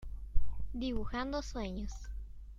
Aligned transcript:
Dibujando 0.73 1.43
sueños... 1.43 1.91